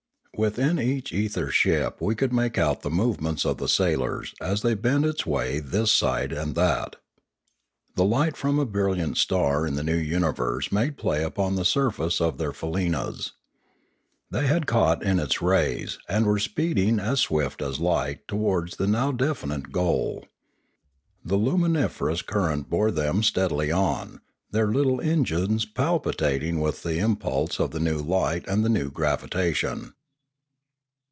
Within 0.37 0.79
each 0.79 1.13
ether 1.13 1.51
ship 1.51 1.97
we 1.99 2.15
could 2.15 2.33
make 2.33 2.57
out 2.57 2.81
the 2.81 2.89
movements 2.89 3.45
of 3.45 3.57
the 3.57 3.67
sailors 3.69 4.33
as 4.41 4.63
they 4.63 4.73
bent 4.73 5.05
its 5.05 5.23
way 5.23 5.59
this 5.59 5.91
side 5.91 6.31
and 6.31 6.55
that. 6.55 6.95
The 7.95 8.05
light 8.05 8.35
from 8.35 8.57
a 8.57 8.65
brilliant 8.65 9.17
star 9.17 9.67
in 9.67 9.75
the 9.75 9.83
new 9.83 9.97
universe 9.97 10.71
made 10.71 10.97
play 10.97 11.21
upon 11.23 11.53
the 11.57 11.65
surface 11.65 12.19
of 12.19 12.39
their 12.39 12.53
fa 12.53 12.65
leenas. 12.65 13.33
They 14.31 14.47
had 14.47 14.65
caught 14.65 15.03
in 15.03 15.19
its 15.19 15.43
rays, 15.43 15.99
and 16.09 16.25
were 16.25 16.39
speed 16.39 16.79
ing 16.79 16.97
as 16.99 17.19
swift 17.19 17.61
as 17.61 17.79
light 17.79 18.27
towards 18.27 18.77
the 18.77 18.87
now 18.87 19.11
definite 19.11 19.71
goal. 19.71 20.25
The 21.23 21.35
luminiferous 21.37 22.23
current 22.23 22.67
bore 22.67 22.89
them 22.89 23.21
steadily 23.21 23.71
on, 23.71 24.21
their 24.49 24.69
little 24.71 25.01
engines 25.01 25.65
palpitating 25.65 26.59
with 26.59 26.81
the 26.81 26.97
impulse 26.97 27.59
of 27.59 27.69
the 27.69 27.79
new 27.81 27.99
light 27.99 28.47
and 28.47 28.65
the 28.65 28.69
new 28.69 28.89
gravitation. 28.89 29.93